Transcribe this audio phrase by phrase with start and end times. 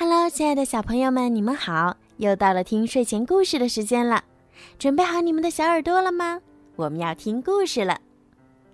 [0.00, 1.96] Hello，亲爱的小朋友们，你们好！
[2.18, 4.22] 又到了听睡前故事的时间了，
[4.78, 6.40] 准备好你们的小耳朵了吗？
[6.76, 8.00] 我们要听故事了。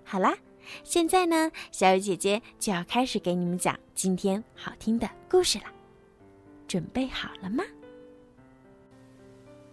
[0.03, 0.37] 好啦，
[0.83, 5.63] 现在呢，小雨姐姐就要开始给你们讲今天好听的故事了。
[6.67, 7.63] 准备好了吗？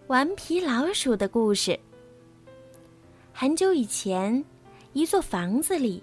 [0.07, 1.79] 顽皮老鼠的故事。
[3.31, 4.43] 很久以前，
[4.93, 6.01] 一座房子里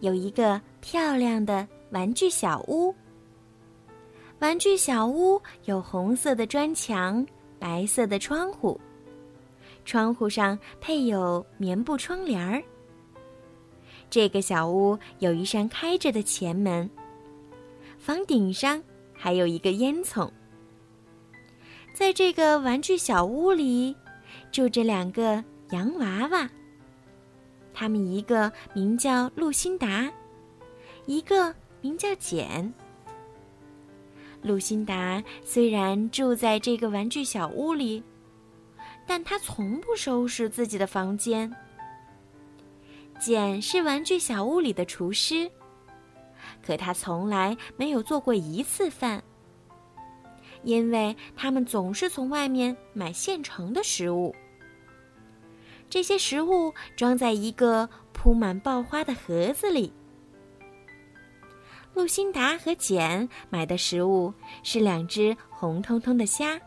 [0.00, 2.94] 有一个漂亮的玩具小屋。
[4.38, 7.26] 玩具小屋有红色的砖墙、
[7.58, 8.78] 白色的窗户，
[9.86, 12.62] 窗户上配有棉布窗帘儿。
[14.10, 16.88] 这个小屋有一扇开着的前门，
[17.98, 18.82] 房顶上
[19.14, 20.30] 还有一个烟囱。
[21.94, 23.96] 在这个玩具小屋里，
[24.52, 26.46] 住着两个洋娃娃，
[27.72, 30.12] 他们一个名叫露辛达，
[31.06, 32.70] 一个名叫简。
[34.46, 38.02] 露辛达虽然住在这个玩具小屋里，
[39.06, 41.52] 但他从不收拾自己的房间。
[43.18, 45.50] 简是玩具小屋里的厨师，
[46.64, 49.22] 可他从来没有做过一次饭，
[50.62, 54.34] 因为他们总是从外面买现成的食物。
[55.88, 59.92] 这些食物装在一个铺满爆花的盒子里。
[61.96, 64.30] 露辛达和简买的食物
[64.62, 66.60] 是两只红彤彤的虾，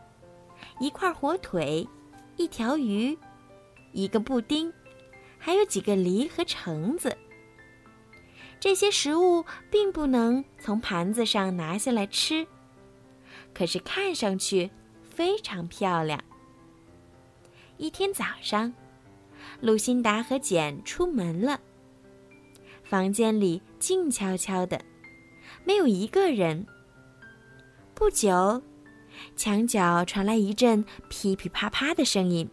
[0.80, 1.86] 一块火腿，
[2.36, 3.16] 一条鱼，
[3.92, 4.72] 一个布丁，
[5.38, 7.16] 还有几个梨和橙子。
[8.58, 12.44] 这些食物并不能从盘子上拿下来吃，
[13.54, 14.68] 可是看上去
[15.08, 16.20] 非常漂亮。
[17.76, 18.74] 一天早上，
[19.60, 21.60] 露辛达和简出门了，
[22.82, 24.89] 房间里静悄悄的。
[25.64, 26.66] 没有一个人。
[27.94, 28.62] 不久，
[29.36, 32.48] 墙角传来一阵噼噼啪啪的声音。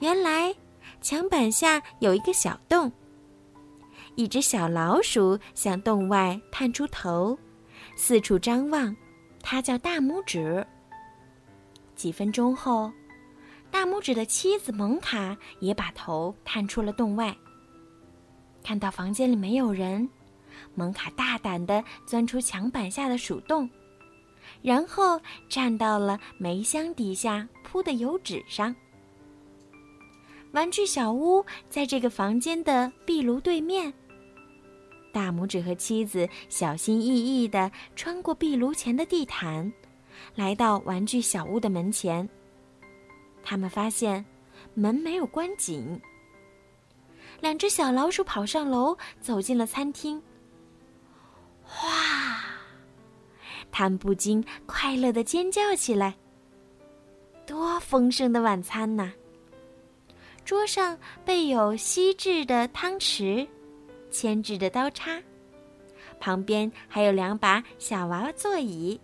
[0.00, 0.54] 原来，
[1.00, 2.90] 墙板下有一个小洞。
[4.16, 7.38] 一只小老鼠向洞外探出头，
[7.96, 8.94] 四处张望。
[9.42, 10.66] 它叫大拇指。
[11.94, 12.90] 几分钟后，
[13.70, 17.36] 大拇指的妻子蒙卡也把头探出了洞外。
[18.62, 20.08] 看到房间里没有人。
[20.74, 23.68] 蒙卡大胆地钻出墙板下的鼠洞，
[24.62, 28.74] 然后站到了煤箱底下铺的油纸上。
[30.52, 33.92] 玩具小屋在这个房间的壁炉对面。
[35.12, 37.06] 大拇指和妻子小心翼
[37.42, 39.72] 翼地穿过壁炉前的地毯，
[40.34, 42.28] 来到玩具小屋的门前。
[43.42, 44.24] 他们发现
[44.74, 46.00] 门没有关紧。
[47.40, 50.22] 两只小老鼠跑上楼，走进了餐厅。
[53.76, 56.14] 他们不禁快乐的尖叫起来。
[57.44, 59.10] 多丰盛的晚餐呐！
[60.44, 63.44] 桌上备有锡制的汤匙、
[64.12, 65.20] 铅制的刀叉，
[66.20, 69.00] 旁边还有两把小娃娃座椅，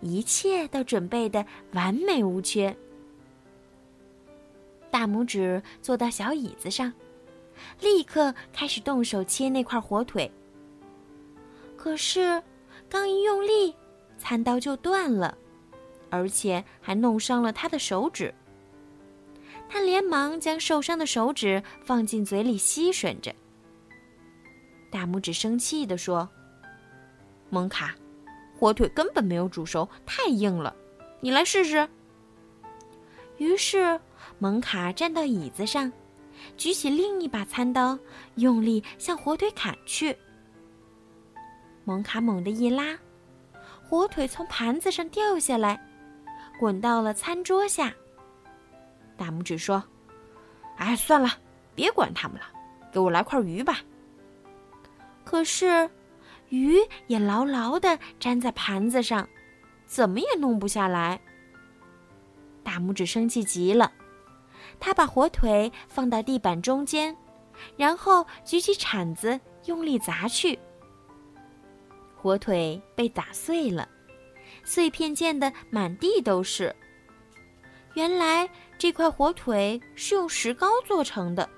[0.00, 2.74] 一切都准备的完美无缺。
[4.90, 6.90] 大拇指坐到小椅子上，
[7.82, 10.30] 立刻开始动手切那块火腿。
[11.76, 12.42] 可是，
[12.88, 13.74] 刚一用力，
[14.18, 15.36] 餐刀就断了，
[16.10, 18.32] 而且还弄伤了他的手指。
[19.68, 23.34] 他连忙将受伤的手指放进嘴里吸吮着。
[24.90, 26.28] 大拇指生气地说
[27.50, 27.94] ：“蒙卡，
[28.56, 30.74] 火腿根本没有煮熟，太硬了，
[31.20, 31.88] 你来试试。”
[33.38, 34.00] 于是，
[34.38, 35.92] 蒙卡站到椅子上，
[36.56, 37.98] 举起另一把餐刀，
[38.36, 40.16] 用力向火腿砍去。
[41.86, 42.98] 蒙卡猛地一拉，
[43.88, 45.80] 火腿从盘子上掉下来，
[46.58, 47.94] 滚到了餐桌下。
[49.16, 49.80] 大拇指说
[50.78, 51.30] ：“哎，算了，
[51.76, 52.46] 别管他们了，
[52.92, 53.78] 给我来块鱼吧。”
[55.24, 55.88] 可是，
[56.48, 56.76] 鱼
[57.06, 59.28] 也牢牢的粘在盘子上，
[59.86, 61.20] 怎么也弄不下来。
[62.64, 63.92] 大拇指生气极了，
[64.80, 67.16] 他把火腿放到地板中间，
[67.76, 70.58] 然后举起铲子用力砸去。
[72.26, 73.88] 火腿被打碎了，
[74.64, 76.74] 碎片溅得满地都是。
[77.94, 81.48] 原来这块火腿是用石膏做成的。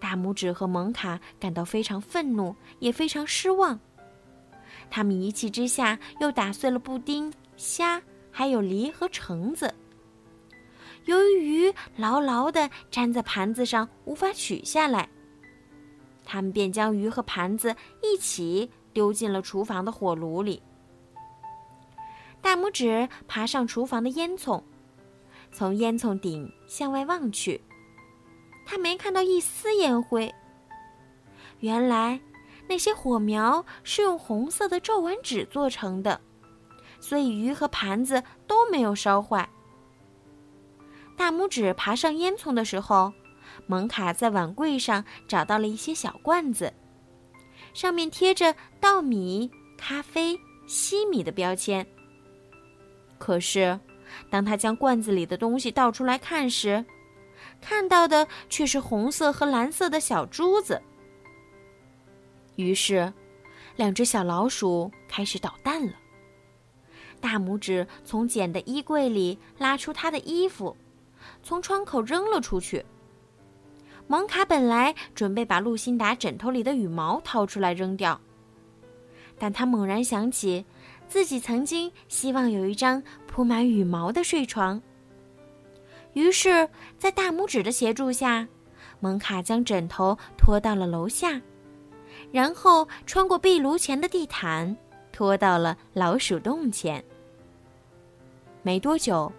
[0.00, 3.78] 大拇指和蒙卡感到非常愤怒，也非常失望。
[4.90, 8.02] 他们一气之下又打碎了布丁、虾，
[8.32, 9.72] 还有梨和橙子。
[11.04, 15.08] 由于鱼牢牢地粘在盘子上，无法取下来，
[16.24, 18.68] 他们便将鱼和盘子一起。
[18.96, 20.62] 丢进了厨房的火炉里，
[22.40, 24.62] 大拇指爬上厨房的烟囱，
[25.52, 27.60] 从烟囱顶向外望去，
[28.64, 30.34] 他没看到一丝烟灰。
[31.60, 32.18] 原来，
[32.70, 36.18] 那些火苗是用红色的皱纹纸做成的，
[36.98, 39.46] 所以鱼和盘子都没有烧坏。
[41.18, 43.12] 大拇指爬上烟囱的时候，
[43.66, 46.72] 蒙卡在碗柜上找到了一些小罐子，
[47.76, 50.34] 上面贴着稻米、咖啡、
[50.66, 51.86] 西米的标签。
[53.18, 53.78] 可是，
[54.30, 56.82] 当他将罐子里的东西倒出来看时，
[57.60, 60.80] 看到的却是红色和蓝色的小珠子。
[62.54, 63.12] 于是，
[63.76, 65.92] 两只小老鼠开始捣蛋了。
[67.20, 70.74] 大拇指从简的衣柜里拉出他的衣服，
[71.42, 72.82] 从窗口扔了出去。
[74.08, 78.20] 蒙卡本来准备把露辛达枕头里的羽毛掏出来扔掉，
[79.38, 80.64] 但他猛然想起，
[81.08, 84.80] 自己曾经希望有一张铺满羽毛的睡床。
[86.12, 88.46] 于是，在大拇指的协助下，
[89.00, 91.40] 蒙卡将枕头拖到了楼下。
[92.32, 94.76] 然后穿过壁炉前的地毯，
[95.12, 97.04] 拖到了老鼠洞前。
[98.62, 99.30] 没多久，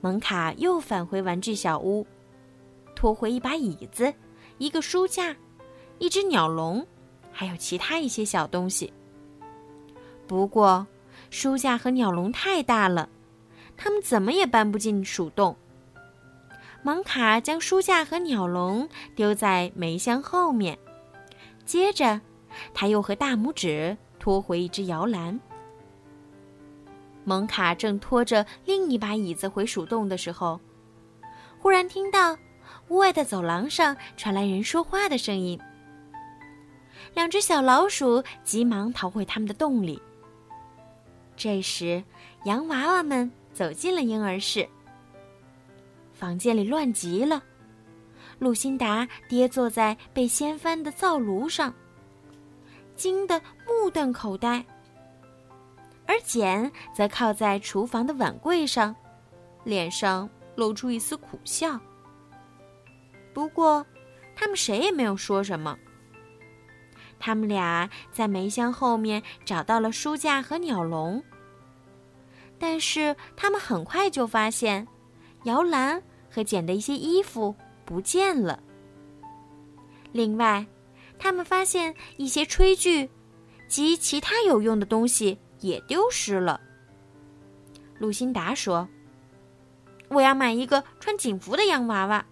[0.00, 2.06] 蒙卡又返回玩具小屋，
[3.00, 4.12] 拖回一把椅子、
[4.58, 5.34] 一个书架、
[5.96, 6.86] 一只鸟笼，
[7.32, 8.92] 还有其他一些小东西。
[10.26, 10.86] 不过，
[11.30, 13.08] 书架和鸟笼太大了，
[13.74, 15.56] 他们怎么也搬不进鼠洞。
[16.82, 18.86] 蒙卡将书架和鸟笼
[19.16, 20.78] 丢在煤箱后面。
[21.64, 22.20] 接着，
[22.74, 25.40] 他又和大拇指拖回一只摇篮。
[27.24, 30.60] 蒙卡正拖着另一把椅子回鼠洞的时候，
[31.58, 32.36] 忽然听到
[32.90, 35.58] 屋外的走廊上传来人说话的声音。
[37.14, 40.00] 两只小老鼠急忙逃回他们的洞里。
[41.36, 42.02] 这时，
[42.44, 44.68] 洋娃娃们走进了婴儿室。
[46.12, 47.42] 房间里乱极了。
[48.38, 51.72] 露辛达跌坐在被掀翻的灶炉上，
[52.96, 54.64] 惊得目瞪口呆。
[56.06, 58.94] 而简则靠在厨房的碗柜上，
[59.62, 61.78] 脸上露出一丝苦笑。
[63.32, 63.84] 不过，
[64.34, 65.78] 他们谁也没有说什么。
[67.18, 71.22] 他们俩在煤箱后面找到了书架和鸟笼，
[72.58, 74.86] 但是他们很快就发现，
[75.44, 77.54] 摇篮和捡的一些衣服。
[77.82, 78.62] 不见了。
[80.12, 80.64] 另外，
[81.18, 83.10] 他们发现一些炊具
[83.66, 86.60] 及其他有用的东西也丢失了。
[87.98, 88.88] 露辛达说
[90.06, 92.24] ：“我要买一个穿警服的洋娃娃。”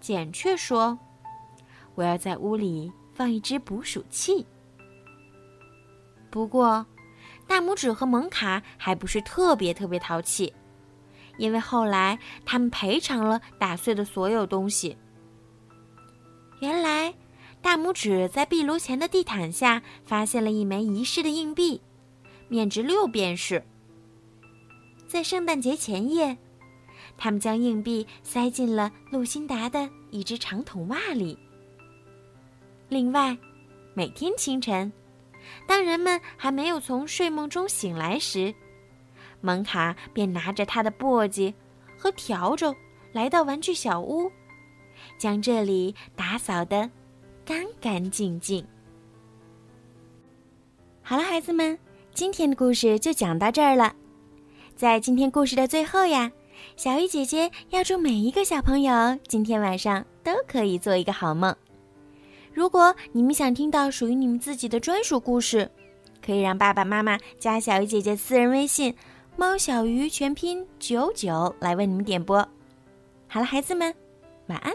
[0.00, 0.98] 简却说
[1.94, 4.46] ：“我要在屋里放一只捕鼠器。”
[6.30, 6.86] 不过，
[7.46, 10.52] 大拇指和蒙卡还不是特别特别淘气。
[11.38, 14.96] 因为后来他们赔偿了打碎的所有东西。
[16.60, 17.14] 原来，
[17.62, 21.80] 大拇指在壁炉前的地毯下发现了一枚遗失的硬币，
[22.48, 23.64] 面值六便士。
[25.06, 26.36] 在圣诞节前夜，
[27.20, 31.38] 他们将硬币塞进了露辛达的一只长筒袜里。
[32.88, 33.36] 另外，
[33.92, 34.90] 每天清晨，
[35.66, 38.52] 当人们还没有从睡梦中醒来时，
[39.42, 41.52] 蒙卡便拿着他的簸箕
[41.98, 42.74] 和笤帚
[43.12, 44.32] 来到玩具小屋，
[45.18, 46.90] 将这里打扫得
[47.44, 48.66] 干干净净。
[51.02, 51.78] 好了，孩子们，
[52.14, 53.94] 今天的故事就讲到这儿了。
[54.74, 56.32] 在今天故事的最后呀，
[56.76, 61.54] 小鱼姐姐要祝每一个小朋友今天晚上都可以做一个好梦。
[62.52, 65.70] 如果你们想听到属于你们自己的专属故事，
[66.24, 68.94] 可以让爸爸妈妈加小鱼姐姐私人微信。
[69.36, 72.46] 猫小鱼全拼九九来为你们点播，
[73.26, 73.94] 好了，孩子们，
[74.48, 74.74] 晚安。